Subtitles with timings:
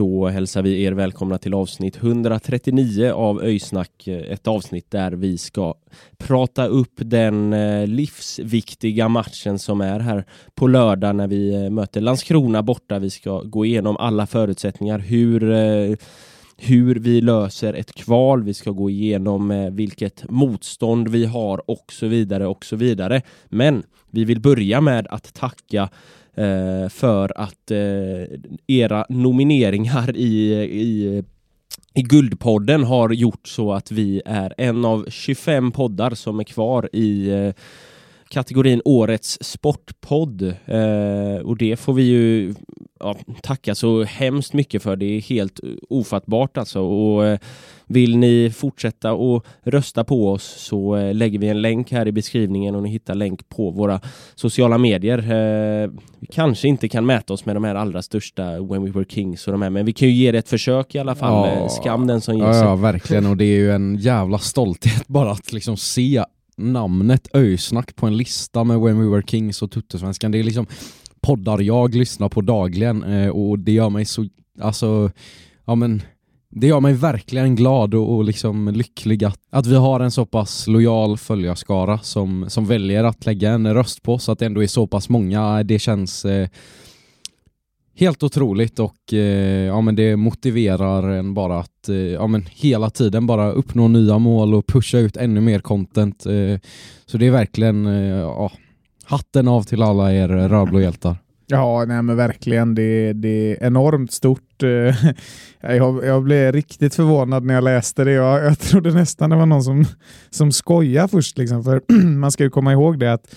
[0.00, 4.08] Då hälsar vi er välkomna till avsnitt 139 av Öysnack.
[4.08, 5.74] Eh, ett avsnitt där vi ska
[6.18, 10.24] prata upp den eh, livsviktiga matchen som är här
[10.54, 12.98] på lördag när vi eh, möter Landskrona borta.
[12.98, 15.96] Vi ska gå igenom alla förutsättningar, hur eh,
[16.62, 21.92] hur vi löser ett kval, vi ska gå igenom eh, vilket motstånd vi har och
[21.92, 23.22] så vidare och så vidare.
[23.48, 25.88] Men vi vill börja med att tacka
[26.34, 31.24] eh, för att eh, era nomineringar i, i
[31.94, 36.88] i Guldpodden har gjort så att vi är en av 25 poddar som är kvar
[36.92, 37.52] i eh,
[38.30, 40.42] kategorin Årets Sportpodd.
[40.64, 42.54] Eh, och det får vi ju
[43.00, 44.96] ja, tacka så hemskt mycket för.
[44.96, 46.80] Det är helt ofattbart alltså.
[46.80, 47.38] Och eh,
[47.86, 52.12] vill ni fortsätta att rösta på oss så eh, lägger vi en länk här i
[52.12, 54.00] beskrivningen och ni hittar länk på våra
[54.34, 55.18] sociala medier.
[55.18, 59.04] Eh, vi kanske inte kan mäta oss med de här allra största When We Were
[59.08, 61.48] Kings och de här, men vi kan ju ge det ett försök i alla fall.
[61.48, 61.68] Ja.
[61.68, 62.62] Skam den som ger Ja, sig.
[62.62, 63.26] ja, verkligen.
[63.26, 66.24] Och det är ju en jävla stolthet bara att liksom se
[66.60, 70.30] namnet Öysnack på en lista med When We Were Kings och Tuttosvenskan.
[70.30, 70.66] Det är liksom
[71.20, 74.26] poddar jag lyssnar på dagligen eh, och det gör mig så,
[74.60, 75.10] alltså,
[75.64, 76.02] ja men
[76.50, 80.26] det gör mig verkligen glad och, och liksom lycklig att, att vi har en så
[80.26, 84.62] pass lojal följarskara som, som väljer att lägga en röst på så att det ändå
[84.62, 85.62] är så pass många.
[85.62, 86.48] Det känns eh,
[88.00, 92.90] Helt otroligt och eh, ja, men det motiverar en bara att eh, ja, men hela
[92.90, 96.26] tiden bara uppnå nya mål och pusha ut ännu mer content.
[96.26, 96.58] Eh,
[97.06, 98.52] så det är verkligen eh, ja,
[99.04, 101.16] hatten av till alla er rödblåhjältar.
[101.46, 102.74] Ja, nej men verkligen.
[102.74, 104.62] Det, det är enormt stort.
[104.62, 104.96] Eh,
[105.76, 108.12] jag, jag blev riktigt förvånad när jag läste det.
[108.12, 109.84] Jag, jag trodde nästan det var någon som,
[110.30, 111.38] som skojade först.
[111.38, 111.64] Liksom.
[111.64, 111.82] För
[112.16, 113.34] man ska ju komma ihåg det att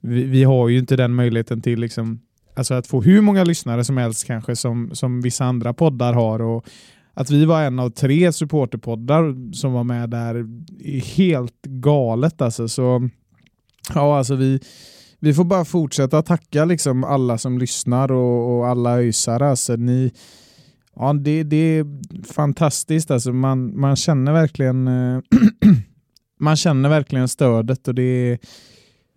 [0.00, 2.20] vi, vi har ju inte den möjligheten till liksom,
[2.56, 6.42] alltså att få hur många lyssnare som helst kanske som, som vissa andra poddar har.
[6.42, 6.66] Och
[7.14, 10.34] att vi var en av tre supporterpoddar som var med där
[10.84, 12.42] är helt galet.
[12.42, 12.68] Alltså.
[12.68, 13.08] Så,
[13.94, 14.60] ja, alltså vi,
[15.18, 19.50] vi får bara fortsätta tacka liksom alla som lyssnar och, och alla ösare.
[19.50, 20.12] Alltså, ni,
[20.94, 21.86] ja, det, det är
[22.32, 23.10] fantastiskt.
[23.10, 25.20] Alltså, man, man känner verkligen eh,
[26.40, 28.38] man känner verkligen stödet och det,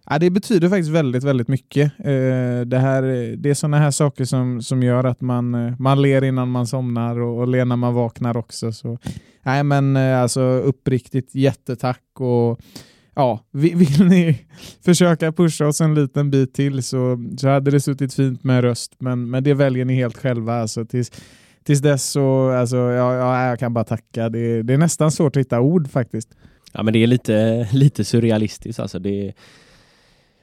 [0.09, 1.91] ja, det betyder faktiskt väldigt, väldigt mycket.
[1.99, 3.01] Eh, det, här,
[3.37, 6.67] det är sådana här saker som, som gör att man, eh, man ler innan man
[6.67, 8.71] somnar och, och ler när man vaknar också.
[8.71, 8.97] Så,
[9.43, 12.59] nej, men eh, alltså uppriktigt jättetack och
[13.15, 14.45] ja, vill ni
[14.85, 18.95] försöka pusha oss en liten bit till så, så hade det suttit fint med röst,
[18.99, 20.61] men, men det väljer ni helt själva.
[20.61, 21.11] Alltså, tills,
[21.63, 24.29] tills dess så, alltså, ja, ja, jag kan bara tacka.
[24.29, 26.29] Det, det är nästan svårt att hitta ord faktiskt.
[26.73, 28.99] Ja men det är lite, lite surrealistiskt alltså.
[28.99, 29.33] Det,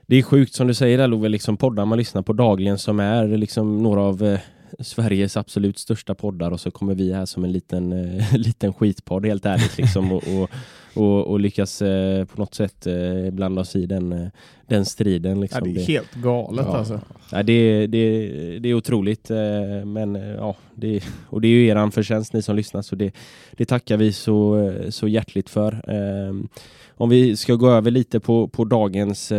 [0.06, 3.00] det är sjukt som du säger där Love, liksom poddar man lyssnar på dagligen som
[3.00, 4.40] är liksom några av eh,
[4.80, 9.26] Sveriges absolut största poddar och så kommer vi här som en liten, eh, liten skitpodd
[9.26, 10.50] helt ärligt liksom och, och,
[10.96, 14.28] och, och lyckas eh, på något sätt eh, blanda oss i den, eh,
[14.66, 15.40] den striden.
[15.40, 15.68] Liksom.
[15.68, 16.76] Ja, det är helt galet Ja.
[16.76, 17.00] alltså.
[17.32, 21.66] Ja, det, det, det är otroligt, eh, men eh, ja, det, och det är ju
[21.66, 23.14] eran förtjänst ni som lyssnar, så det,
[23.52, 25.82] det tackar vi så, så hjärtligt för.
[26.98, 29.32] Om vi ska gå över lite på, på dagens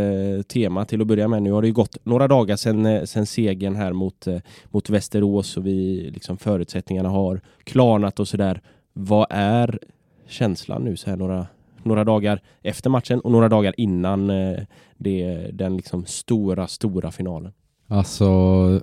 [0.48, 1.44] tema till att börja med.
[1.44, 4.28] Nu har det ju gått några dagar sedan, sedan segern här mot,
[4.72, 8.62] mot Västerås och vi, liksom, förutsättningarna har klarnat och sådär.
[8.94, 9.80] Vad är
[10.28, 11.48] känslan nu så här några,
[11.84, 14.60] några dagar efter matchen och några dagar innan eh,
[14.98, 17.52] det, den liksom stora, stora finalen?
[17.88, 18.82] Alltså,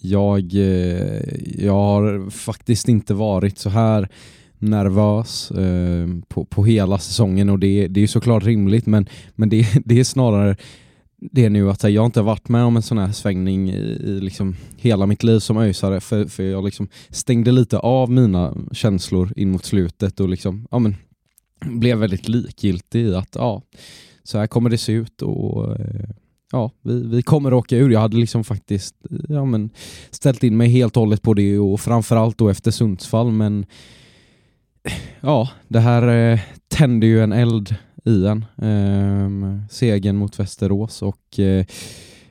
[0.00, 1.22] jag, eh,
[1.64, 4.08] jag har faktiskt inte varit så här
[4.58, 9.66] nervös eh, på, på hela säsongen och det, det är såklart rimligt men, men det,
[9.84, 10.56] det är snarare
[11.18, 14.20] det nu att jag inte har varit med om en sån här svängning i, i
[14.20, 19.32] liksom hela mitt liv som ösare för, för jag liksom stängde lite av mina känslor
[19.36, 20.96] in mot slutet och liksom, ja men,
[21.64, 23.62] blev väldigt likgiltig i att ja,
[24.22, 26.10] så här kommer det se ut och eh,
[26.52, 27.90] ja, vi, vi kommer åka ur.
[27.90, 28.94] Jag hade liksom faktiskt
[29.28, 29.70] ja, men,
[30.10, 33.66] ställt in mig helt och hållet på det och framförallt då efter Sundsvall men
[35.20, 37.74] ja, det här eh, tände ju en eld
[38.06, 38.44] i en.
[38.62, 41.66] Eh, segern mot Västerås och eh,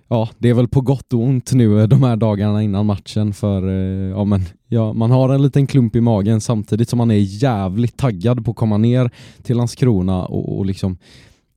[0.08, 3.34] ja, det är väl på gott och ont nu eh, de här dagarna innan matchen
[3.34, 7.12] för eh, ja, men, ja, man har en liten klump i magen samtidigt som man
[7.12, 9.10] är jävligt taggad på att komma ner
[9.44, 10.98] till Landskrona och, och liksom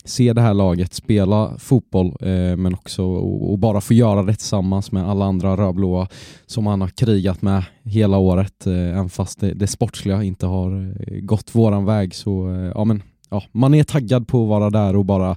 [0.04, 4.34] se det här laget spela fotboll eh, men också och, och, bara få göra det
[4.34, 6.08] tillsammans med alla andra rödblåa
[6.46, 10.96] som han har krigat med hela året eh, även fast det, det sportsliga inte har
[11.06, 14.70] eh, gått våran väg så eh, ja men ja, man är taggad på att vara
[14.70, 15.36] där och bara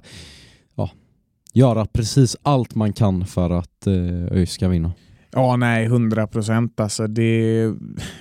[0.74, 0.90] ja,
[1.52, 4.92] göra precis allt man kan för att eh, ÖIS ska vinna.
[5.34, 6.80] Ja, nej, hundra procent.
[6.80, 7.08] Alltså,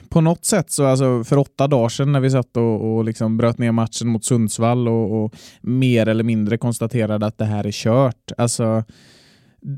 [0.09, 3.37] på något sätt, så alltså, för åtta dagar sedan när vi satt och, och liksom
[3.37, 7.71] bröt ner matchen mot Sundsvall och, och, mer eller mindre konstaterade att det här är
[7.71, 8.31] kört.
[8.37, 8.83] Alltså,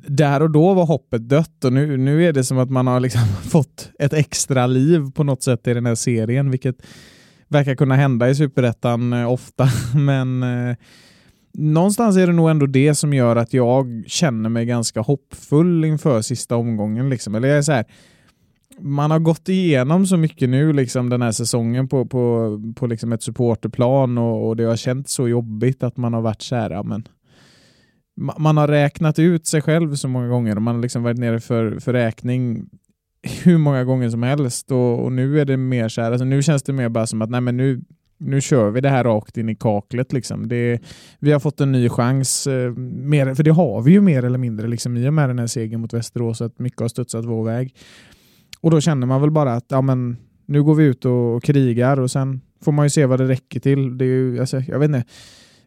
[0.07, 3.00] där och då var hoppet dött och nu, nu är det som att man har
[3.00, 6.75] liksom fått ett extra liv på något sätt i den här serien, vilket
[7.48, 9.68] verkar kunna hända i Superettan eh, ofta.
[9.95, 10.75] Men eh,
[11.54, 16.22] någonstans är det nog ändå det som gör att jag känner mig ganska hoppfull inför
[16.22, 17.10] sista omgången.
[17.10, 17.36] Liksom.
[17.36, 17.86] Eller jag är så här,
[18.80, 23.13] man har gått igenom så mycket nu liksom den här säsongen på, på, på liksom
[23.13, 26.69] ett supporterplan och, och det har känts så jobbigt att man har varit så här,
[26.69, 27.07] ja, men,
[28.16, 31.39] man har räknat ut sig själv så många gånger och man har liksom varit nere
[31.39, 32.69] för, för räkning
[33.24, 36.42] hur många gånger som helst och, och nu är det mer så här, alltså nu
[36.44, 37.81] känns det mer bara som att nej men nu,
[38.18, 40.14] nu kör vi det här rakt in i kaklet.
[40.14, 40.48] Liksom.
[40.48, 40.80] Det,
[41.20, 44.38] vi har fått en ny chans, eh, mer, för det har vi ju mer eller
[44.38, 47.44] mindre liksom, i och med den här segern mot Västerås, att mycket har studsat vår
[47.44, 47.75] väg.
[48.62, 51.44] Och då känner man väl bara att ja, men, nu går vi ut och, och
[51.44, 53.98] krigar och sen får man ju se vad det räcker till.
[53.98, 55.04] Det är ju, alltså, jag vet inte,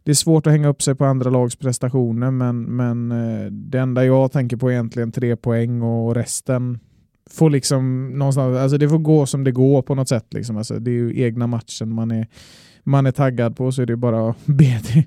[0.05, 3.79] det är svårt att hänga upp sig på andra lags prestationer, men, men eh, det
[3.79, 6.79] enda jag tänker på är egentligen tre poäng och resten
[7.31, 10.35] får liksom någonstans, alltså det får gå som det går på något sätt.
[10.35, 10.57] Liksom.
[10.57, 12.27] Alltså det är ju egna matchen man är,
[12.85, 15.03] man är taggad på så är det bara att be till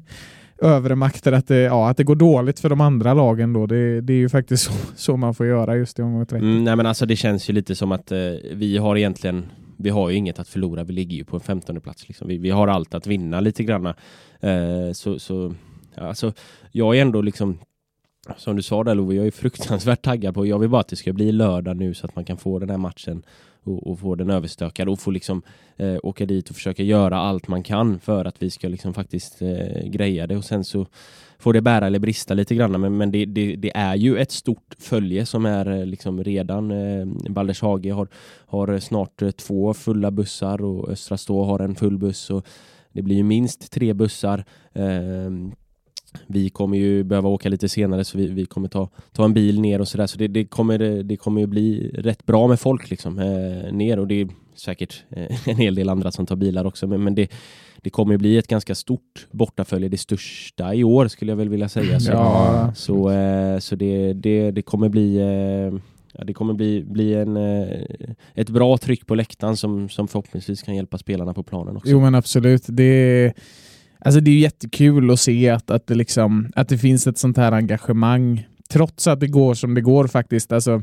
[0.61, 3.65] övre makter att det, ja, att det går dåligt för de andra lagen då.
[3.65, 6.45] Det, det är ju faktiskt så, så, man får göra just i omgång 30.
[6.45, 8.17] Mm, nej men alltså det känns ju lite som att eh,
[8.53, 9.45] vi har egentligen
[9.81, 12.07] vi har ju inget att förlora, vi ligger ju på en 15 plats.
[12.07, 12.27] Liksom.
[12.27, 13.85] Vi, vi har allt att vinna lite grann.
[13.85, 15.53] Eh, så, så
[15.95, 16.33] alltså,
[16.71, 17.59] jag är ändå liksom
[18.37, 20.95] som du sa där Love, jag är fruktansvärt taggad på, jag vill bara att det
[20.95, 23.23] ska bli lördag nu så att man kan få den här matchen
[23.63, 25.41] och, och få den överstökad och få liksom
[25.77, 29.41] eh, åka dit och försöka göra allt man kan för att vi ska liksom faktiskt
[29.41, 30.37] eh, greja det.
[30.37, 30.87] Och sen så
[31.39, 34.31] får det bära eller brista lite grann men, men det, det, det, är ju ett
[34.31, 38.07] stort följe som är eh, liksom redan eh, Baldershage har,
[38.45, 42.45] har snart eh, två fulla bussar och Östra Stå har en full buss och
[42.91, 45.29] det blir ju minst tre bussar eh,
[46.27, 49.61] vi kommer ju behöva åka lite senare så vi, vi kommer ta, ta en bil
[49.61, 52.89] ner och sådär så det, det, kommer, det kommer ju bli rätt bra med folk
[52.89, 56.65] liksom eh, ner och det är säkert eh, en hel del andra som tar bilar
[56.65, 57.31] också men, men det,
[57.81, 61.49] det kommer ju bli ett ganska stort bortafölje, det största i år skulle jag väl
[61.49, 61.99] vilja säga.
[61.99, 62.71] Så, ja.
[62.75, 65.79] så, eh, så det, det, det kommer bli eh,
[66.13, 67.79] Ja, det kommer bli, bli en, eh,
[68.33, 71.89] ett bra tryck på läktaren som, som förhoppningsvis kan hjälpa spelarna på planen också.
[71.89, 72.63] Jo men absolut.
[72.67, 73.33] Det
[74.05, 77.37] Alltså det är jättekul att se att, att, det liksom, att det finns ett sånt
[77.37, 80.51] här engagemang trots att det går som det går faktiskt.
[80.51, 80.81] Alltså,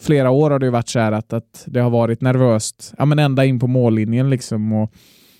[0.00, 3.18] flera år har det varit så här att, att det har varit nervöst ja, men
[3.18, 4.30] ända in på mållinjen.
[4.30, 4.92] Liksom, och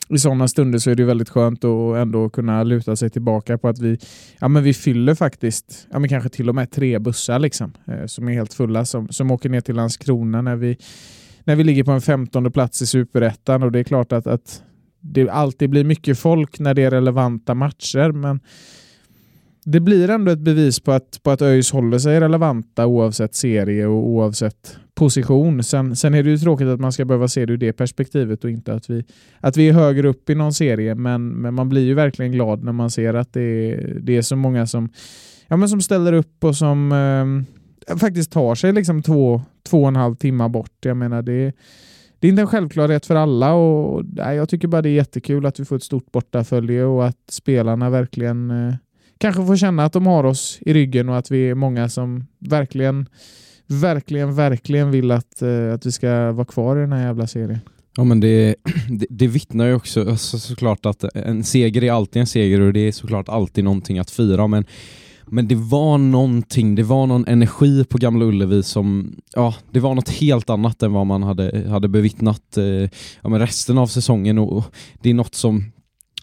[0.09, 3.69] I sådana stunder så är det väldigt skönt att ändå kunna luta sig tillbaka på
[3.69, 3.99] att vi,
[4.41, 8.07] ja, men vi fyller faktiskt ja, men kanske till och med tre bussar liksom, eh,
[8.07, 10.77] som är helt fulla som, som åker ner till Landskrona när vi,
[11.45, 14.63] när vi ligger på en femtonde plats i superettan och det är klart att, att
[15.03, 18.41] det alltid blir mycket folk när det är relevanta matcher, men
[19.65, 23.87] det blir ändå ett bevis på att, på att ÖIS håller sig relevanta oavsett serie
[23.87, 25.63] och oavsett position.
[25.63, 28.45] Sen, sen är det ju tråkigt att man ska behöva se det ur det perspektivet
[28.45, 29.05] och inte att vi,
[29.41, 32.65] att vi är högre upp i någon serie, men, men man blir ju verkligen glad
[32.65, 34.89] när man ser att det är, det är så många som,
[35.49, 36.93] ja, men som ställer upp och som
[37.89, 40.77] eh, faktiskt tar sig liksom två, två och en halv timme bort.
[40.81, 41.53] Jag menar, det
[42.23, 45.47] det är inte en självklarhet för alla och nej, jag tycker bara det är jättekul
[45.47, 48.75] att vi får ett stort bortafölje och att spelarna verkligen eh,
[49.19, 52.27] kanske får känna att de har oss i ryggen och att vi är många som
[52.39, 53.09] verkligen,
[53.67, 57.61] verkligen, verkligen vill att, eh, att vi ska vara kvar i den här jävla serien.
[57.97, 58.55] Ja men det,
[58.89, 62.73] det, det vittnar ju också alltså, såklart att en seger är alltid en seger och
[62.73, 64.65] det är såklart alltid någonting att fira men
[65.27, 69.95] men det var någonting, det var någon energi på Gamla Ullevi som, ja, det var
[69.95, 72.65] något helt annat än vad man hade, hade bevittnat eh,
[73.23, 74.39] ja, men resten av säsongen.
[74.39, 74.65] Och
[75.03, 75.73] det är något som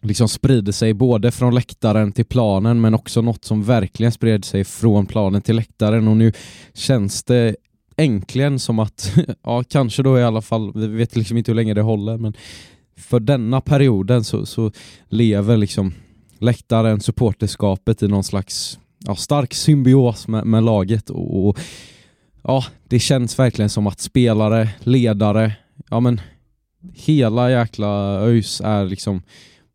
[0.01, 4.63] liksom sprider sig både från läktaren till planen men också något som verkligen spred sig
[4.63, 6.07] från planen till läktaren.
[6.07, 6.33] Och nu
[6.73, 7.55] känns det
[7.97, 9.13] äntligen som att,
[9.43, 12.33] ja kanske då i alla fall, vi vet liksom inte hur länge det håller men
[12.97, 14.71] för denna perioden så, så
[15.09, 15.93] lever liksom
[16.39, 21.59] läktaren, supporterskapet i någon slags ja, stark symbios med, med laget och, och
[22.43, 25.51] ja, det känns verkligen som att spelare, ledare,
[25.89, 26.21] ja men
[26.93, 29.21] hela jäkla ÖIS är liksom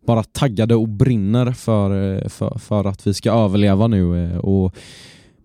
[0.06, 4.24] bara taggade och brinner för, eh, för, för att vi ska överleva nu.
[4.24, 4.76] Eh, och,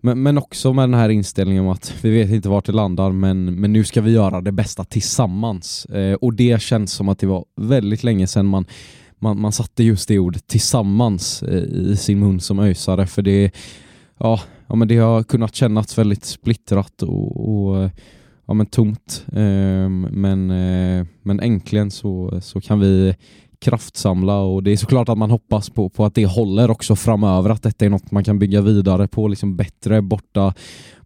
[0.00, 3.12] men, men också med den här inställningen om att vi vet inte vart det landar
[3.12, 5.84] men, men nu ska vi göra det bästa tillsammans.
[5.84, 8.66] Eh, och det känns som att det var väldigt länge sedan man,
[9.20, 13.50] man, man satte just det ordet tillsammans eh, i sin mun som ösare för det,
[14.18, 17.90] ja, ja, men det har kunnat kännas väldigt splittrat och, och eh,
[18.46, 19.26] ja, men tomt.
[19.32, 23.14] Ehm, men, eh, men äntligen så, så kan vi
[23.60, 27.50] kraftsamla och det är såklart att man hoppas på, på att det håller också framöver,
[27.50, 30.54] att detta är något man kan bygga vidare på, liksom bättre borta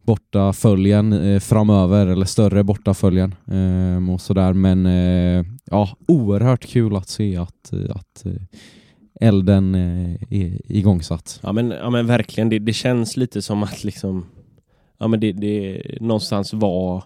[0.04, 4.52] borta följen eh, framöver eller större borta följen eh, och sådär.
[4.52, 8.32] Men eh, ja oerhört kul att se att, eh, att eh,
[9.20, 11.40] elden eh, är igångsatt.
[11.42, 14.26] Ja men, ja, men verkligen, det, det känns lite som att liksom
[14.98, 17.04] Ja men det, det någonstans var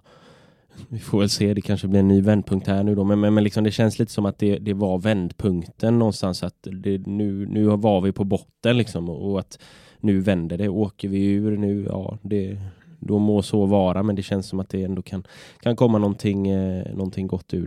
[0.89, 3.35] Vi får väl se, det kanske blir en ny vändpunkt här nu då men, men,
[3.35, 7.47] men liksom det känns lite som att det, det var vändpunkten någonstans att det, nu,
[7.47, 9.59] nu var vi på botten liksom och att
[10.01, 12.59] nu vänder det, åker vi ur nu, ja det
[13.01, 15.25] då må så vara men det känns som att det ändå kan,
[15.61, 17.67] kan komma någonting, eh, någonting gott ur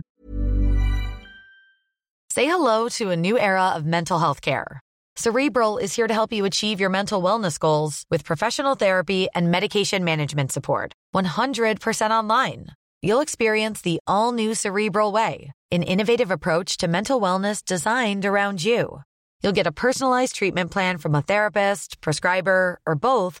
[2.34, 4.80] Say hello to a new era of mental health care.
[5.16, 9.50] Cerebral is here to help you achieve your mental wellness goals with professional therapy and
[9.50, 10.94] medication management support.
[11.14, 12.68] 100% online.
[13.02, 18.64] You'll experience the all new Cerebral Way, an innovative approach to mental wellness designed around
[18.64, 19.02] you.
[19.42, 23.40] You'll get a personalized treatment plan from a therapist, prescriber, or both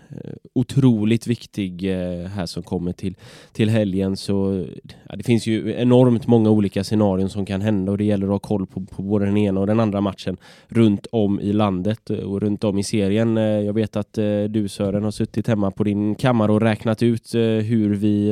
[0.15, 3.15] Eh, otroligt viktig eh, här som kommer till,
[3.51, 4.65] till helgen så
[5.09, 8.31] ja, det finns ju enormt många olika scenarion som kan hända och det gäller att
[8.31, 10.37] ha koll på, på både den ena och den andra matchen
[10.67, 13.37] runt om i landet och runt om i serien.
[13.37, 14.13] Eh, jag vet att
[14.49, 18.31] du Sören har suttit hemma på din kammare och räknat ut hur vi,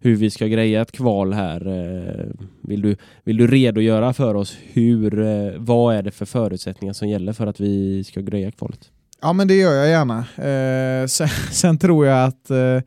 [0.00, 1.60] hur vi ska greja ett kval här.
[2.60, 7.32] Vill du, vill du redogöra för oss hur, vad är det för förutsättningar som gäller
[7.32, 8.90] för att vi ska greja kvalet?
[9.22, 10.18] Ja, men det gör jag gärna.
[10.18, 12.80] Eh, sen, sen tror jag att eh,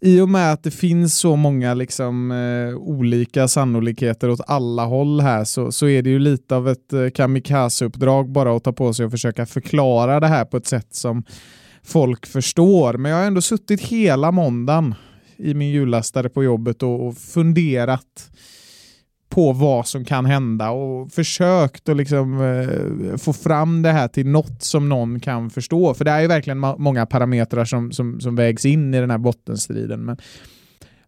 [0.00, 5.20] i och med att det finns så många liksom, eh, olika sannolikheter åt alla håll
[5.20, 8.94] här så, så är det ju lite av ett eh, kamikaze-uppdrag bara att ta på
[8.94, 11.24] sig och försöka förklara det här på ett sätt som
[11.82, 12.94] folk förstår.
[12.94, 14.94] Men jag har ändå suttit hela måndagen
[15.36, 18.30] i min jullastare på jobbet och, och funderat
[19.30, 24.26] på vad som kan hända och försökt att liksom, eh, få fram det här till
[24.26, 25.94] något som någon kan förstå.
[25.94, 29.10] För det är ju verkligen ma- många parametrar som, som, som vägs in i den
[29.10, 30.04] här bottenstriden.
[30.04, 30.16] Men,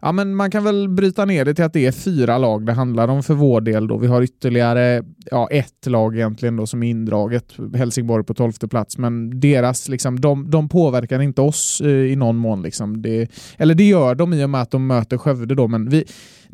[0.03, 2.73] ja, men man kan väl bryta ner det till att det är fyra lag det
[2.73, 3.87] handlar om för vår del.
[3.87, 3.99] Då.
[3.99, 8.99] Vi har ytterligare ja, ett lag egentligen då, som är indraget, Helsingborg på tolfte plats,
[8.99, 12.63] men deras, liksom, de, de påverkar inte oss eh, i någon mån.
[12.63, 13.03] Liksom.
[13.03, 16.05] Det, eller det gör de i och med att de möter Skövde då, men vi,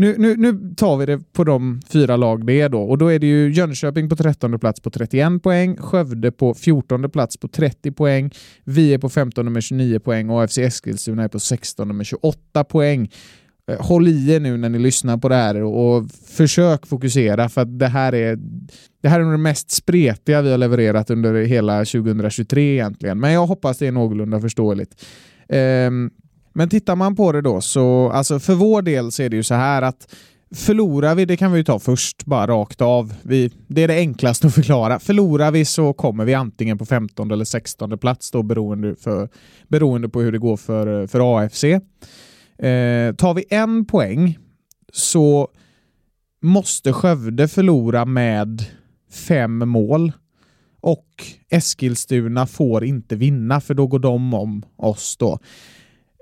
[0.01, 2.83] nu, nu, nu tar vi det på de fyra lag det är då.
[2.83, 7.11] Och då är det ju Jönköping på 13 plats på 31 poäng, Skövde på 14
[7.11, 8.31] plats på 30 poäng,
[8.65, 12.65] vi är på 15 med 29 poäng och AFC Eskilstuna är på 16 med 28
[12.65, 13.11] poäng.
[13.69, 17.61] Eh, håll i er nu när ni lyssnar på det här och försök fokusera för
[17.61, 18.39] att det här är
[19.03, 23.21] det här är nog det mest spretiga vi har levererat under hela 2023 egentligen.
[23.21, 25.05] Men jag hoppas det är någorlunda förståeligt.
[25.49, 26.11] Um,
[26.53, 29.43] men tittar man på det då så, alltså för vår del så är det ju
[29.43, 30.15] så här att
[30.55, 33.15] Förlorar vi, det kan vi ju ta först, bara rakt av.
[33.23, 34.99] Vi, det är det enklaste att förklara.
[34.99, 39.29] Förlorar vi så kommer vi antingen på 15 eller 16 plats då beroende, för,
[39.69, 41.65] beroende på hur det går för, för AFC.
[42.59, 44.39] Eh, tar vi en poäng
[44.93, 45.49] så
[46.43, 48.65] måste Skövde förlora med
[49.11, 50.13] fem mål
[50.81, 51.07] och
[51.51, 55.39] Eskilstuna får inte vinna för då går de om oss då.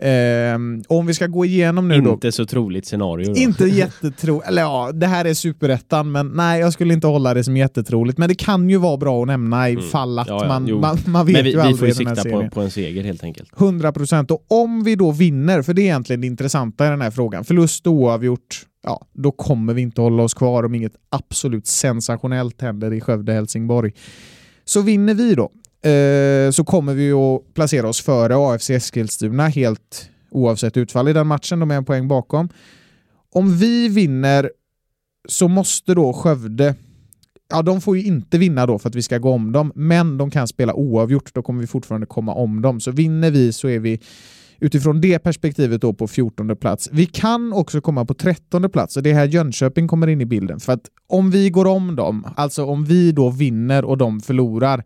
[0.03, 2.15] Um, om vi ska gå igenom nu inte då.
[2.15, 3.27] Inte så troligt scenario.
[3.27, 3.41] Då.
[3.41, 4.49] Inte jättetroligt.
[4.49, 8.19] Eller ja, det här är superettan, men nej, jag skulle inte hålla det som jättetroligt.
[8.19, 10.19] Men det kan ju vara bra att nämna ifall mm.
[10.19, 12.31] att ja, ja, man, man, man, vet men vi, ju aldrig Vi får ju sikta
[12.31, 13.61] på, på, en seger helt enkelt.
[13.61, 14.31] 100 procent.
[14.31, 17.45] Och om vi då vinner, för det är egentligen det intressanta i den här frågan,
[17.45, 22.63] förlust och oavgjort, ja, då kommer vi inte hålla oss kvar om inget absolut sensationellt
[22.63, 23.93] händer i Skövde-Helsingborg.
[24.65, 25.51] Så vinner vi då,
[25.83, 31.27] Eh, så kommer vi att placera oss före AFC Eskilstuna helt oavsett utfall i den
[31.27, 31.61] matchen.
[31.61, 32.49] De är en poäng bakom.
[33.33, 34.51] Om vi vinner
[35.29, 36.75] så måste då Skövde
[37.49, 40.19] Ja, de får ju inte vinna då för att vi ska gå om dem, men
[40.19, 41.35] de kan spela oavgjort.
[41.35, 42.81] Då kommer vi fortfarande komma om dem.
[42.81, 44.01] Så vinner vi så är vi
[44.61, 46.89] utifrån det perspektivet då på 14 plats.
[46.93, 50.27] Vi kan också komma på 13 plats och det är här Jönköping kommer in i
[50.27, 50.61] bilden.
[50.61, 54.85] För att om vi går om dem, alltså om vi då vinner och de förlorar,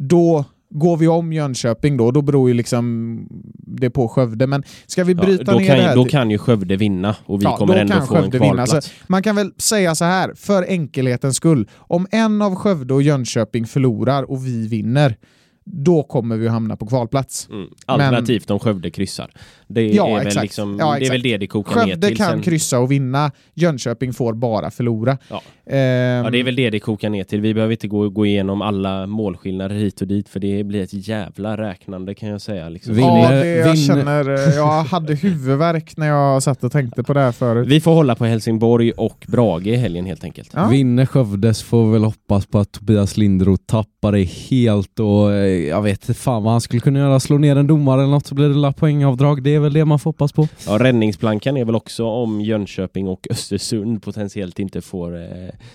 [0.00, 3.26] då går vi om Jönköping då, då beror ju liksom
[3.56, 4.46] det på Skövde.
[4.46, 5.96] Men ska vi bryta ja, ner kan, det här...
[5.96, 8.74] Då kan ju Skövde vinna och vi ja, kommer ändå få Skövde en kvalplats.
[8.74, 11.68] Alltså, man kan väl säga så här, för enkelhetens skull.
[11.76, 15.16] Om en av Skövde och Jönköping förlorar och vi vinner,
[15.64, 17.48] då kommer vi att hamna på kvalplats.
[17.50, 17.68] Mm.
[17.86, 19.30] Alternativt Men, om Skövde kryssar.
[19.68, 22.02] Det är, ja, väl liksom, ja, det är väl det det kokar Skövde ner till.
[22.02, 22.42] Skövde kan sen...
[22.42, 25.18] kryssa och vinna, Jönköping får bara förlora.
[25.28, 25.42] Ja.
[25.66, 27.40] Um, ja, det är väl det det kokar ner till.
[27.40, 31.08] Vi behöver inte gå, gå igenom alla målskillnader hit och dit, för det blir ett
[31.08, 32.68] jävla räknande kan jag säga.
[32.68, 32.94] Liksom.
[32.94, 33.86] Vinner, ja, det, jag vinner.
[33.86, 37.68] känner, eh, jag hade huvudvärk när jag satt och tänkte på det här förut.
[37.68, 40.50] Vi får hålla på Helsingborg och Brage i helgen helt enkelt.
[40.54, 40.68] Ja.
[40.68, 45.82] Vinner Skövdes får väl hoppas på att Tobias Lindroth tappar det helt och eh, jag
[45.82, 48.48] vet fan vad han skulle kunna göra, slå ner en domare eller något så blir
[48.48, 49.42] det poängavdrag.
[49.42, 50.48] Det är väl det man får hoppas på.
[50.66, 55.28] Ja, räddningsplankan är väl också om Jönköping och Östersund potentiellt inte får eh,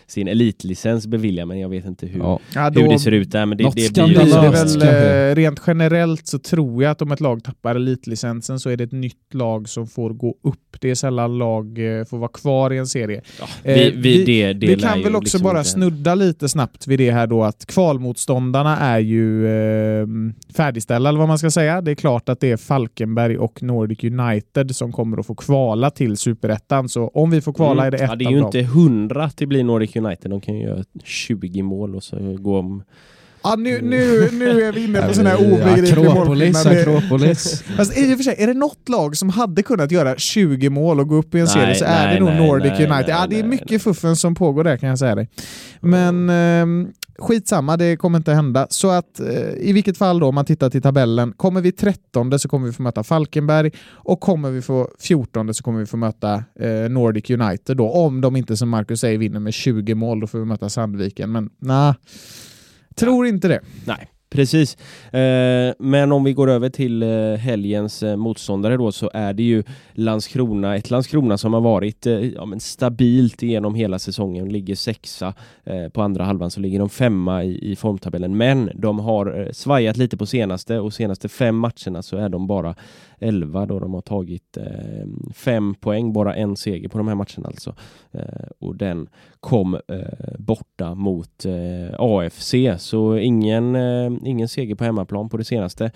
[0.08, 2.40] sin elitlicens beviljad, men jag vet inte hur, ja.
[2.56, 3.46] Ja, hur det ser ut där.
[3.46, 7.12] Men det, det blir ju det väl, eh, rent generellt så tror jag att om
[7.12, 10.78] ett lag tappar elitlicensen så är det ett nytt lag som får gå upp.
[10.82, 13.22] Det är sällan lag eh, får vara kvar i en serie.
[13.40, 17.00] Ja, vi, vi, det, det vi kan väl också liksom bara snudda lite snabbt vid
[17.00, 20.08] det här då att kvalmotståndarna är ju eh,
[20.56, 21.82] färdigställda, eller vad man ska säga.
[21.82, 25.90] Det är klart att det är Falkenberg och Nordic United som kommer att få kvala
[25.90, 26.90] till Superettan.
[26.90, 27.88] Så om vi får kvala mm.
[27.88, 30.32] är det ett ja, Det är ju inte hundra att det blir Nordic United.
[30.32, 32.84] De kan ju göra 20 mål och så gå om
[33.46, 37.64] Ja, nu, nu, nu är vi inne på sån här obegriplig Akropolis, Akropolis.
[37.78, 41.00] Fast i och för sig, är det något lag som hade kunnat göra 20 mål
[41.00, 43.10] och gå upp i en nej, serie så är det nog nej, Nordic nej, United.
[43.10, 45.30] ja, det är mycket fuffen som pågår där kan jag säga dig.
[45.80, 48.68] Men eh, skitsamma, det kommer inte hända.
[48.70, 52.40] Så att eh, i vilket fall då, om man tittar till tabellen, kommer vi 13
[52.40, 55.98] så kommer vi få möta Falkenberg och kommer vi få 14 så kommer vi få
[55.98, 57.90] möta eh, Nordic United då.
[57.90, 61.32] Om de inte som Marcus säger vinner med 20 mål, då får vi möta Sandviken.
[61.32, 61.94] Men nej,
[62.96, 63.62] tror inte det.
[63.86, 64.78] Nej, Precis,
[65.12, 69.44] eh, men om vi går över till eh, helgens eh, motståndare då så är det
[69.44, 75.34] ju Landskrona, ett Landskrona som har varit ja, men stabilt genom hela säsongen, ligger sexa
[75.94, 80.18] på andra halvan så ligger de femma i, i formtabellen, men de har svajat lite
[80.18, 82.76] på senaste och senaste fem matcherna så är de bara
[83.20, 87.48] 11 då de har tagit eh, fem poäng, bara en seger på de här matcherna
[87.48, 87.76] alltså.
[88.12, 94.84] Eh, och den kom eh, borta mot eh, AFC, så ingen, eh, ingen seger på
[94.84, 95.92] hemmaplan på det senaste.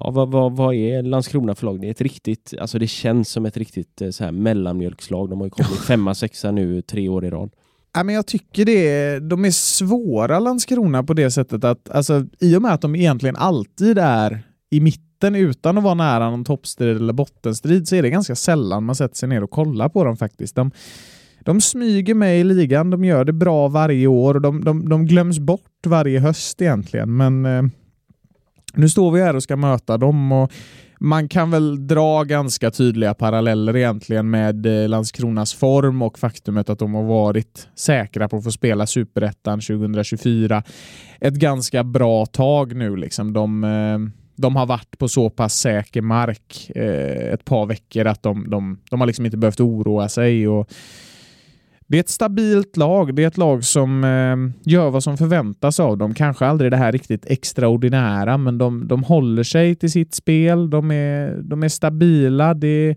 [0.00, 1.80] Ja, vad, vad, vad är Landskrona för lag?
[1.80, 5.30] Det är ett riktigt, alltså det känns som ett riktigt eh, så här mellanmjölkslag.
[5.30, 7.50] De har ju kommit femma, sexa nu tre år i rad.
[7.94, 12.26] Ja, men jag tycker det är, de är svåra Landskrona på det sättet att alltså,
[12.40, 16.30] i och med att de egentligen alltid är i mitten mitten utan att vara nära
[16.30, 19.88] någon toppstrid eller bottenstrid så är det ganska sällan man sätter sig ner och kollar
[19.88, 20.54] på dem faktiskt.
[20.54, 20.70] De,
[21.40, 25.06] de smyger med i ligan, de gör det bra varje år och de, de, de
[25.06, 27.16] glöms bort varje höst egentligen.
[27.16, 27.62] Men eh,
[28.74, 30.52] nu står vi här och ska möta dem och
[31.00, 36.78] man kan väl dra ganska tydliga paralleller egentligen med eh, Landskronas form och faktumet att
[36.78, 40.62] de har varit säkra på att få spela Superettan 2024
[41.20, 42.96] ett ganska bra tag nu.
[42.96, 43.32] Liksom.
[43.32, 48.22] De, eh, de har varit på så pass säker mark eh, ett par veckor att
[48.22, 50.48] de, de, de har liksom inte behövt oroa sig.
[50.48, 50.72] Och
[51.86, 53.14] det är ett stabilt lag.
[53.14, 56.14] Det är ett lag som eh, gör vad som förväntas av dem.
[56.14, 60.70] Kanske aldrig det här riktigt extraordinära, men de, de håller sig till sitt spel.
[60.70, 62.54] De är, de är stabila.
[62.54, 62.96] Det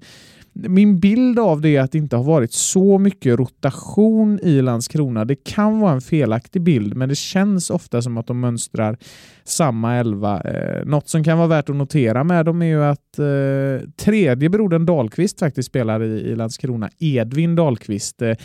[0.55, 5.25] min bild av det är att det inte har varit så mycket rotation i Landskrona.
[5.25, 8.97] Det kan vara en felaktig bild, men det känns ofta som att de mönstrar
[9.43, 10.41] samma elva.
[10.41, 14.49] Eh, något som kan vara värt att notera med dem är ju att eh, tredje
[14.49, 16.89] brodern Dahlqvist faktiskt spelar i, i Landskrona.
[16.99, 18.21] Edvin Dahlqvist.
[18.21, 18.35] Eh,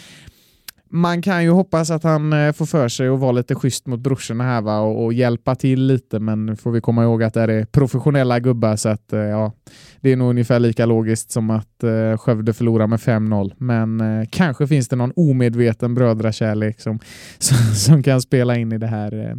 [0.90, 4.00] man kan ju hoppas att han eh, får för sig att vara lite schysst mot
[4.00, 4.80] brorsorna här va?
[4.80, 8.40] Och, och, hjälpa till lite, men nu får vi komma ihåg att det är professionella
[8.40, 9.52] gubbar så att eh, ja,
[10.00, 13.52] det är nog ungefär lika logiskt som att eh, Skövde förlorar med 5-0.
[13.56, 16.98] Men eh, kanske finns det någon omedveten brödrakärlek som,
[17.38, 19.30] som, som, kan spela in i det här.
[19.30, 19.36] Eh.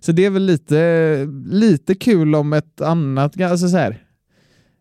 [0.00, 4.03] Så det är väl lite, lite kul om ett annat, alltså så här,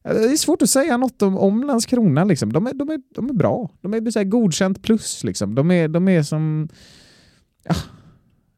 [0.03, 2.23] det är svårt att säga något om, om Landskrona.
[2.23, 2.53] Liksom.
[2.53, 3.69] De, är, de, är, de är bra.
[3.81, 5.23] De är så här godkänt plus.
[5.23, 5.55] Liksom.
[5.55, 6.69] De, är, de är som...
[7.63, 7.75] Ja,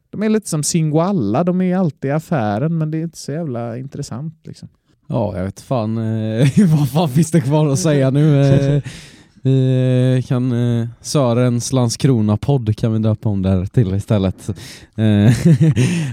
[0.10, 1.44] de är lite som Singoalla.
[1.44, 4.48] De är alltid i affären, men det är inte så jävla intressant.
[4.48, 4.70] Liksom.
[5.08, 8.82] Ja, jag vet fan eh, vad fan finns det kvar att säga nu.
[9.46, 14.50] Eh, vi kan eh, Sörens Landskrona-podd kan vi döpa om där till istället.
[14.50, 14.56] Eh,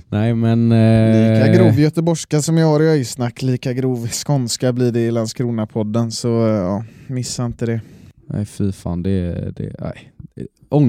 [0.08, 0.72] nej men...
[0.72, 5.10] Eh, lika grov göteborgska som jag har i Öjsnack, lika grov skånska blir det i
[5.10, 7.80] Landskrona-podden så ja, missa inte det.
[8.26, 10.12] Nej fy fan, det, det nej.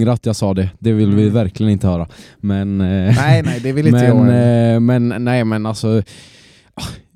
[0.08, 1.34] Att jag sa det, det vill vi mm.
[1.34, 2.08] verkligen inte höra.
[2.38, 4.74] Men, eh, nej, nej, det vill inte men, jag.
[4.74, 6.04] Eh, men nej men alltså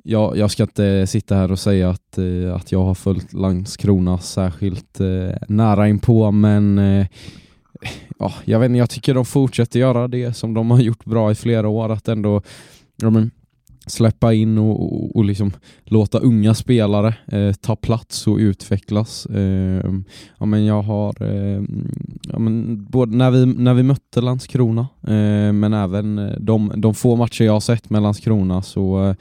[0.10, 4.18] jag, jag ska inte sitta här och säga att, eh, att jag har följt Landskrona
[4.18, 7.08] särskilt eh, nära inpå, men eh,
[8.20, 11.32] ja, jag, vet inte, jag tycker de fortsätter göra det som de har gjort bra
[11.32, 12.42] i flera år, att ändå
[13.02, 13.32] ja, men,
[13.88, 15.52] släppa in och, och, och liksom
[15.84, 19.26] låta unga spelare eh, ta plats och utvecklas.
[19.26, 19.94] Eh,
[20.38, 21.64] ja, men jag har, eh,
[22.32, 24.88] ja, men både när, vi, när vi mötte Landskrona,
[25.54, 29.16] men även de, de få matcher jag har sett med Landskrona så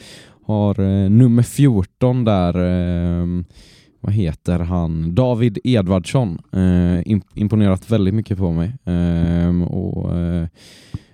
[0.46, 3.26] har eh, nummer 14 där, eh,
[4.00, 5.14] vad heter han?
[5.14, 6.38] David Edvardsson.
[6.52, 8.72] Eh, imponerat väldigt mycket på mig.
[8.84, 10.48] Ehm, och eh,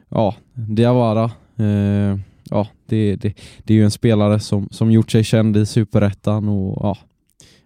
[0.09, 1.31] ja, Diawara.
[1.57, 2.19] Eh,
[2.51, 6.49] ja, det, det, det är ju en spelare som, som gjort sig känd i Superettan
[6.49, 6.97] och ja,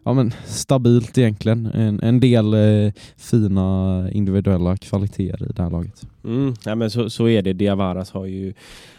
[0.04, 1.66] ja, men stabilt egentligen.
[1.66, 6.06] En, en del eh, fina individuella kvaliteter i det här laget.
[6.24, 7.52] Mm, ja, men så, så är det.
[7.52, 8.54] Diavaras har ju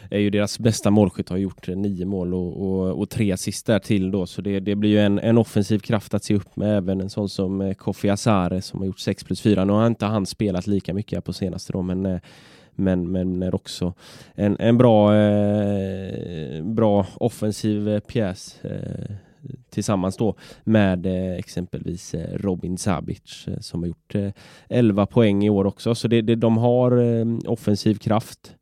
[0.09, 3.79] är ju deras bästa målskytt, har gjort nio mål och, och, och tre assist där
[3.79, 6.77] till då, så det, det blir ju en, en offensiv kraft att se upp med,
[6.77, 9.65] även en sån som eh, Kofi Asare som har gjort 6 plus 4.
[9.65, 12.19] Nu har inte han spelat lika mycket på senaste då, men eh,
[12.79, 13.93] men, men är också
[14.35, 19.15] en, en bra, eh, bra offensiv eh, pjäs eh,
[19.69, 24.15] tillsammans då med eh, exempelvis eh, Robin Sabic eh, som har gjort
[24.69, 25.95] 11 poäng i år också.
[25.95, 27.01] Så det, det, de har
[27.49, 28.53] offensiv kraft.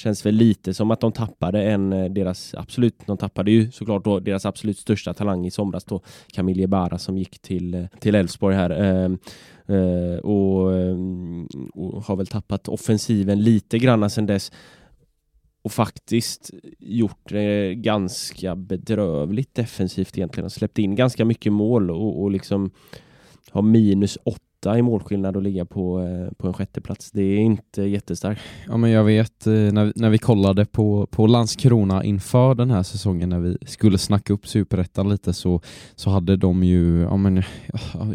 [0.00, 4.04] Känns väl lite som att de tappade en eh, deras absolut, de tappade ju såklart
[4.04, 6.00] då deras absolut största talang i somras då,
[6.32, 8.70] Camille Bara som gick till eh, till Elfsborg här.
[8.70, 9.18] Ehm,
[9.66, 14.52] eh, och, ehm, och, har väl tappat offensiven lite grann sedan dess
[15.62, 20.44] och faktiskt gjort det ganska bedrövligt defensivt egentligen.
[20.44, 22.70] och släppt in ganska mycket mål och, och liksom
[23.50, 27.10] har minus 8 åtta i målskillnad och ligga på, eh, på en sjätteplats.
[27.10, 28.40] Det är inte jättestarkt.
[28.68, 32.82] Ja, men jag vet eh, när, när vi kollade på, på Landskrona inför den här
[32.82, 35.60] säsongen när vi skulle snacka upp superettan lite så,
[35.94, 37.42] så hade de ju, ja, men,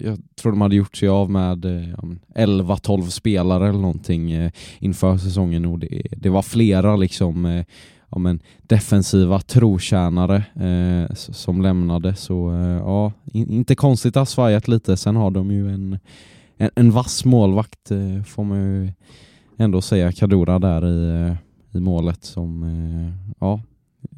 [0.03, 2.03] jag tror de hade gjort sig av med eh, ja,
[2.35, 7.63] 11-12 spelare eller någonting inför säsongen och det, det var flera liksom
[8.15, 12.15] ja, men, defensiva trotjänare eh, som lämnade.
[12.15, 14.97] Så eh, ja, in, inte konstigt att ha svajat lite.
[14.97, 15.99] Sen har de ju en,
[16.57, 18.91] en, en vass målvakt eh, får man ju
[19.57, 20.11] ändå säga.
[20.11, 21.35] Kadura där i, eh,
[21.77, 23.61] i målet som eh, ja,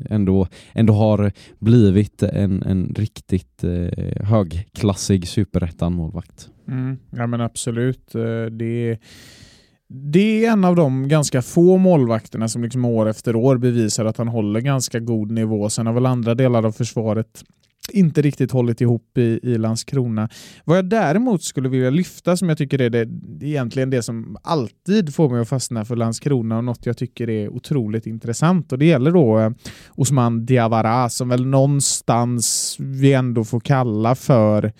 [0.09, 6.49] ändå, ändå har blivit en, en riktigt eh, högklassig superettan-målvakt.
[6.67, 8.15] Mm, ja men absolut.
[8.15, 8.99] Eh, det
[9.89, 14.17] det är en av de ganska få målvakterna som liksom år efter år bevisar att
[14.17, 15.69] han håller ganska god nivå.
[15.69, 17.43] Sen har väl andra delar av försvaret
[17.91, 20.29] inte riktigt hållit ihop i, i Landskrona.
[20.63, 23.09] Vad jag däremot skulle vilja lyfta som jag tycker är det,
[23.41, 27.49] egentligen det som alltid får mig att fastna för Landskrona och något jag tycker är
[27.49, 29.49] otroligt intressant och det gäller då eh,
[29.89, 34.73] Osman Diawara som väl någonstans vi ändå får kalla för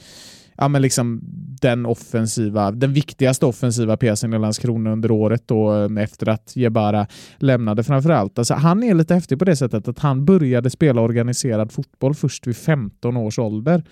[0.57, 1.21] ja, men liksom
[1.61, 7.07] den offensiva, den viktigaste offensiva pjäsen i Landskrona under året då eh, efter att Jebara
[7.37, 8.39] lämnade framförallt.
[8.39, 12.47] Alltså, han är lite häftig på det sättet att han började spela organiserad fotboll först
[12.47, 13.83] vid 15 års ålder.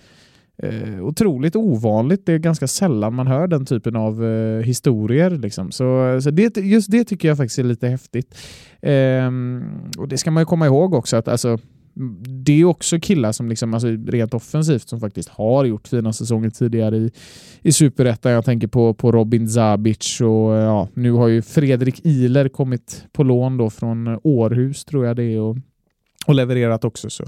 [0.58, 2.26] Eh, otroligt ovanligt.
[2.26, 5.30] Det är ganska sällan man hör den typen av eh, historier.
[5.30, 5.70] Liksom.
[5.70, 8.38] Så, så det, just det tycker jag faktiskt är lite häftigt.
[8.80, 9.30] Eh,
[9.98, 11.58] och Det ska man ju komma ihåg också att alltså,
[12.44, 16.50] det är också killar som liksom, alltså rent offensivt som faktiskt har gjort fina säsonger
[16.50, 17.10] tidigare i,
[17.62, 18.32] i Superettan.
[18.32, 23.22] Jag tänker på, på Robin Zabic och ja, nu har ju Fredrik Iler kommit på
[23.22, 25.56] lån då från Århus tror jag det är och,
[26.26, 27.10] och levererat också.
[27.10, 27.24] Så,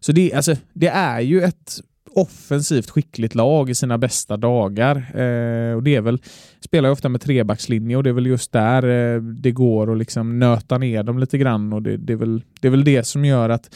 [0.00, 1.80] så det, alltså, det är ju ett
[2.14, 4.96] offensivt skickligt lag i sina bästa dagar.
[4.96, 6.18] Eh, och det är väl,
[6.60, 9.98] spelar ju ofta med trebackslinje och det är väl just där eh, det går att
[9.98, 13.06] liksom nöta ner dem lite grann och det, det, är, väl, det är väl det
[13.06, 13.74] som gör att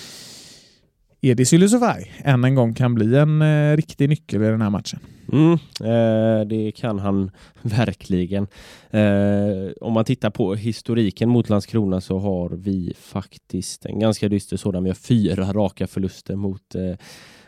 [1.23, 5.01] Edi Sylisofaj än en gång kan bli en eh, riktig nyckel i den här matchen.
[5.33, 7.31] Mm, eh, det kan han
[7.63, 8.47] verkligen.
[8.91, 14.57] Eh, om man tittar på historiken mot Landskrona så har vi faktiskt en ganska dyster
[14.57, 14.85] sådan.
[14.85, 16.95] Vi har fyra raka förluster mot eh,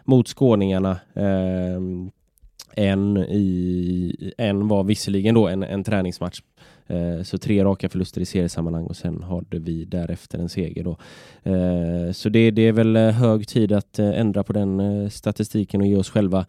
[0.04, 0.98] mot skåningarna.
[1.14, 2.10] Ehm,
[2.74, 6.40] en, i, en var visserligen då en, en träningsmatch.
[6.86, 10.84] Eh, så tre raka förluster i seriesammanhang och sen hade vi därefter en seger.
[10.84, 10.96] Då.
[11.50, 15.86] Eh, så det, det är väl eh, hög tid att ändra på den statistiken och
[15.86, 16.46] ge oss själva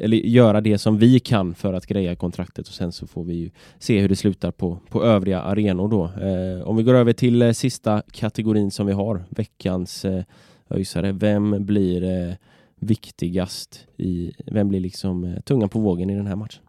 [0.00, 3.34] eller göra det som vi kan för att greja kontraktet och sen så får vi
[3.34, 6.04] ju se hur det slutar på, på övriga arenor då.
[6.04, 10.24] Eh, om vi går över till eh, sista kategorin som vi har, veckans eh,
[10.70, 11.12] öjsare.
[11.12, 12.34] Vem blir eh,
[12.78, 16.62] viktigast i, vem blir liksom eh, tungan på vågen i den här matchen?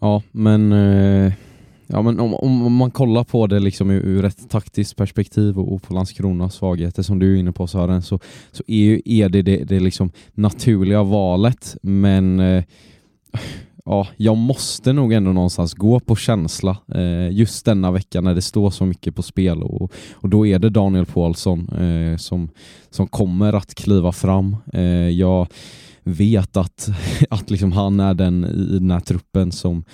[0.00, 1.32] Ja, men, eh,
[1.86, 5.94] ja, men om, om man kollar på det liksom ur, ett taktiskt perspektiv och, på
[5.94, 8.18] Landskronas svagheter som du är inne på Sören, så,
[8.52, 12.64] så är ju det det, det liksom naturliga valet, men eh,
[13.88, 18.42] ja, jag måste nog ändå någonstans gå på känsla eh, just denna vecka när det
[18.42, 22.50] står så mycket på spel och, och då är det Daniel Paulsson eh, som,
[22.90, 24.56] som kommer att kliva fram.
[24.72, 25.46] Eh, jag
[26.02, 26.88] vet att,
[27.30, 29.84] att liksom han är den i den här truppen som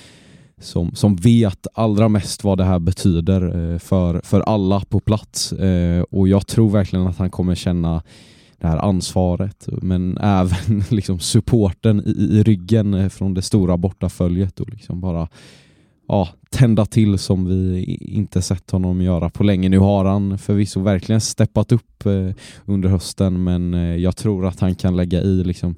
[0.58, 5.52] som, som vet allra mest vad det här betyder eh, för, för alla på plats
[5.52, 8.02] eh, och jag tror verkligen att han kommer känna
[8.58, 14.70] det här ansvaret men även liksom supporten i, i ryggen från det stora bortaföljet och
[14.70, 15.28] liksom bara
[16.08, 19.68] ja, tända till som vi inte sett honom göra på länge.
[19.68, 22.30] Nu har han förvisso verkligen steppat upp eh,
[22.64, 25.74] under hösten men eh, jag tror att han kan lägga i liksom,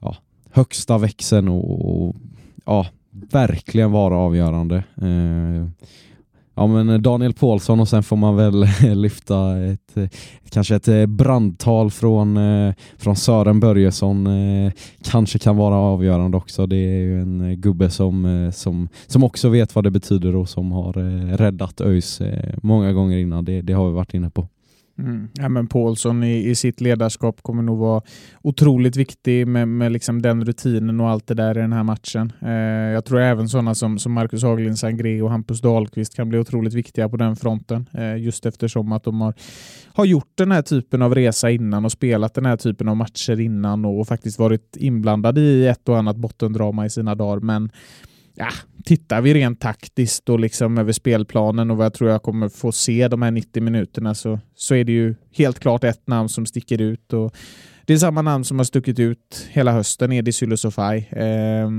[0.00, 0.16] ja,
[0.50, 2.16] högsta växeln och, och
[2.64, 4.76] ja, verkligen vara avgörande.
[4.76, 5.86] Eh,
[6.58, 10.08] Ja men eh, Daniel Paulsson och sen får man väl lyfta ett, eh,
[10.50, 12.38] kanske ett eh, brandtal från,
[12.96, 14.28] från Sören Börjesson
[15.02, 16.66] kanske kan vara avgörande också.
[16.66, 20.72] Det är ju en gubbe som, som, som också vet vad det betyder och som
[20.72, 20.92] har
[21.36, 22.20] räddat ÖIS
[22.62, 23.44] många gånger innan.
[23.44, 24.48] Det, det har vi varit inne på.
[24.98, 25.28] Mm.
[25.34, 28.02] Ja, men Paulsson i, i, sitt ledarskap kommer nog vara
[28.42, 32.32] otroligt viktig med, med liksom den rutinen och allt det där i den här matchen.
[32.42, 32.52] Eh,
[32.92, 36.74] jag tror även sådana som, som Marcus Haglind Sangré och Hampus Dahlqvist kan bli otroligt
[36.74, 37.88] viktiga på den fronten.
[37.92, 39.34] Eh, just eftersom att de har,
[39.86, 43.40] har gjort den här typen av resa innan och spelat den här typen av matcher
[43.40, 47.40] innan och, och faktiskt varit inblandade i ett och annat bottendrama i sina dagar.
[47.40, 47.70] Men
[48.38, 48.48] ja,
[48.84, 52.72] tittar vi rent taktiskt och liksom över spelplanen och vad jag tror jag kommer få
[52.72, 56.46] se de här 90 minuterna så, så är det ju helt klart ett namn som
[56.46, 57.12] sticker ut.
[57.12, 57.34] Och
[57.84, 61.08] det är samma namn som har stuckit ut hela hösten, Edi Sylosofaj.
[61.10, 61.70] Eh,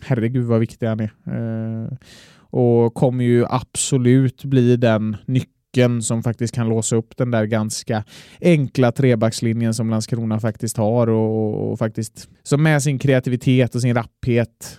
[0.00, 1.10] herregud vad viktig han är.
[1.26, 1.96] Eh,
[2.36, 8.04] och kommer ju absolut bli den nyckeln som faktiskt kan låsa upp den där ganska
[8.40, 13.94] enkla trebackslinjen som Landskrona faktiskt har och, och faktiskt som med sin kreativitet och sin
[13.94, 14.78] rapphet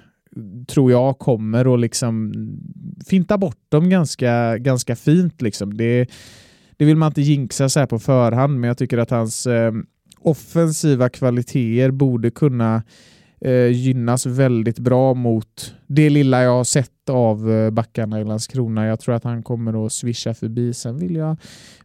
[0.68, 2.34] tror jag kommer att liksom
[3.06, 5.42] finta bort dem ganska, ganska fint.
[5.42, 5.78] Liksom.
[5.78, 6.10] Det,
[6.78, 9.74] det vill man inte jinxa så här på förhand, men jag tycker att hans eh,
[10.20, 12.84] offensiva kvaliteter borde kunna
[13.46, 18.86] eh, gynnas väldigt bra mot det lilla jag har sett av eh, backarna i Landskrona.
[18.86, 20.74] Jag tror att han kommer att swisha förbi.
[20.74, 21.38] Sen vill jag,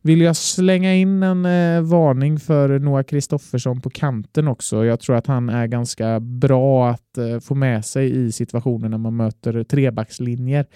[0.02, 4.84] vill jag slänga in en eh, varning för Noah Kristoffersson på kanten också.
[4.84, 8.98] Jag tror att han är ganska bra att eh, få med sig i situationer när
[8.98, 10.66] man möter trebackslinjer.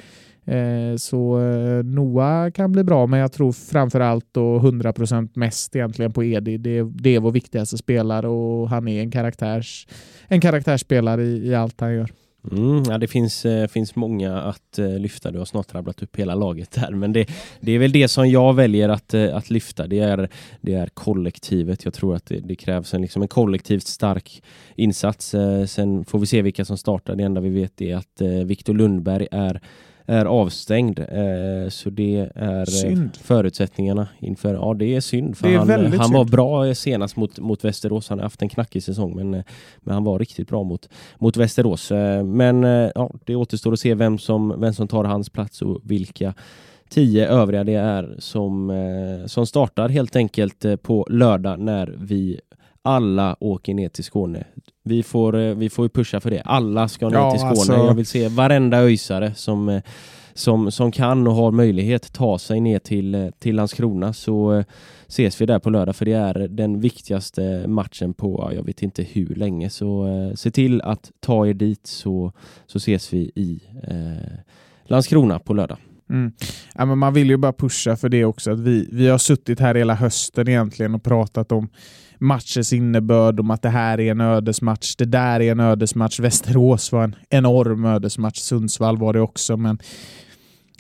[0.44, 6.12] Eh, så eh, Noah kan bli bra, men jag tror framförallt och 100% mest egentligen
[6.12, 6.58] på Edi.
[6.58, 9.86] Det, det är vår viktigaste spelare och han är en, karaktärs,
[10.28, 12.10] en karaktärsspelare i, i allt han gör.
[12.52, 15.30] Mm, ja, det finns, eh, finns många att eh, lyfta.
[15.30, 16.90] Du har snart rabblat upp hela laget där.
[16.90, 17.28] Men det,
[17.60, 19.86] det är väl det som jag väljer att, eh, att lyfta.
[19.86, 20.28] Det är,
[20.60, 21.84] det är kollektivet.
[21.84, 24.42] Jag tror att det, det krävs en, liksom en kollektivt stark
[24.76, 25.34] insats.
[25.34, 27.16] Eh, sen får vi se vilka som startar.
[27.16, 29.60] Det enda vi vet är att eh, Viktor Lundberg är
[30.06, 30.98] är avstängd.
[30.98, 33.10] Eh, så det är eh, Synd.
[33.16, 34.54] förutsättningarna inför...
[34.54, 35.36] Ja, det är synd.
[35.36, 36.30] För är han han var synd.
[36.30, 38.08] bra senast mot, mot Västerås.
[38.08, 39.42] Han har haft en knackig säsong, men, eh,
[39.80, 40.88] men han var riktigt bra mot,
[41.18, 41.90] mot Västerås.
[41.92, 42.62] Eh, Men
[42.94, 46.34] ja, det återstår att se vem som, vem som tar hans plats och vilka
[46.88, 48.72] tio övriga det är som,
[49.26, 52.40] som startar helt enkelt på lördag när vi
[52.84, 54.44] alla åker ner till Skåne.
[54.82, 56.40] Vi får, eh, vi får ju pusha för det.
[56.40, 57.50] Alla ska ner Ja, till Skåne.
[57.50, 59.82] alltså- Jag vill se varenda öisare som, eh,
[60.34, 64.64] som, som kan och har möjlighet ta sig ner till, eh, till Landskrona så
[65.08, 68.82] ses vi där på lördag för det är den viktigaste matchen på ja, jag vet
[68.82, 69.70] inte hur länge.
[69.70, 72.32] Så se till att ta er dit så,
[72.66, 74.38] så ses vi i eh,
[74.84, 75.78] Landskrona på lördag.
[76.10, 76.32] Mm.
[76.74, 78.50] Ja, men man vill ju bara pusha för det också.
[78.52, 81.68] Att vi, vi har suttit här hela hösten egentligen och pratat om
[82.18, 86.20] matchens innebörd, om att det här är en ödesmatch, det där är en ödesmatch.
[86.20, 89.56] Västerås var en enorm ödesmatch, Sundsvall var det också.
[89.56, 89.78] Men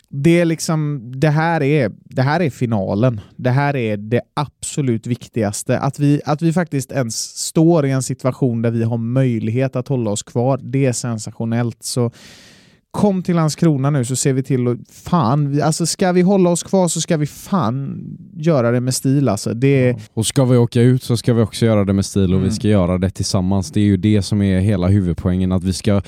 [0.08, 3.20] det, är liksom, det, här är, det här är finalen.
[3.36, 5.78] Det här är det absolut viktigaste.
[5.78, 7.16] Att vi, att vi faktiskt ens
[7.46, 11.82] står i en situation där vi har möjlighet att hålla oss kvar, det är sensationellt.
[11.82, 12.10] Så
[12.94, 16.62] kom till Landskrona nu så ser vi till att fan, alltså ska vi hålla oss
[16.62, 18.04] kvar så ska vi fan
[18.36, 19.54] göra det med stil alltså.
[19.54, 22.38] Det Och ska vi åka ut så ska vi också göra det med stil och
[22.38, 22.42] Mm.
[22.44, 23.70] vi ska göra det tillsammans.
[23.70, 26.02] Det är ju det som är hela huvudpoängen, att vi ska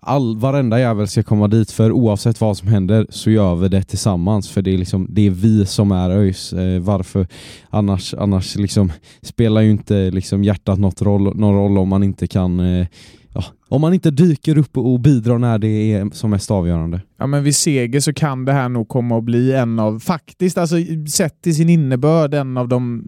[0.00, 3.82] all, varenda jävel ska komma dit för oavsett vad som händer så gör vi det
[3.82, 6.52] tillsammans för det är, liksom, det är vi som är ÖIS.
[6.52, 7.26] Eh, varför?
[7.70, 12.26] Annars, annars liksom, spelar ju inte liksom, hjärtat något roll, någon roll om man inte
[12.26, 12.86] kan eh,
[13.34, 17.00] ja, om man inte dyker upp och bidrar när det är som mest avgörande.
[17.16, 20.58] ja men vid seger så kan det här nog komma att bli en av, faktiskt,
[20.58, 20.76] alltså
[21.08, 23.04] sett till sin innebörd, en av de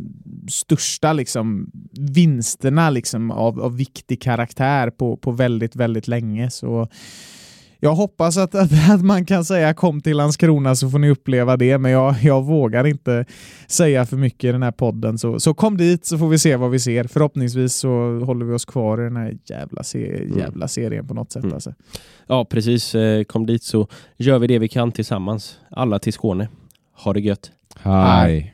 [0.49, 6.51] största liksom, vinsterna liksom, av, av viktig karaktär på, på väldigt, väldigt länge.
[6.51, 6.89] Så
[7.85, 11.57] jag hoppas att, att, att man kan säga kom till Landskrona så får ni uppleva
[11.57, 13.25] det, men jag, jag vågar inte
[13.67, 15.19] säga för mycket i den här podden.
[15.19, 17.05] Så, så kom dit så får vi se vad vi ser.
[17.05, 17.89] Förhoppningsvis så
[18.25, 21.45] håller vi oss kvar i den här jävla, se, jävla serien på något sätt.
[21.45, 21.55] Mm.
[21.55, 21.75] Alltså.
[22.27, 22.95] Ja, precis.
[22.95, 25.59] Eh, Kom dit så gör vi det vi kan tillsammans.
[25.71, 26.49] Alla till Skåne.
[27.05, 27.51] Ha det gött.
[27.83, 28.54] Hej!